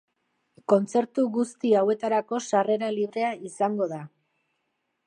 Kontzertu 0.71 1.25
guzti 1.35 1.75
hauetarako 1.81 2.41
sarrera 2.47 2.91
librea 2.99 3.31
izango 3.53 3.91
da. 3.95 4.03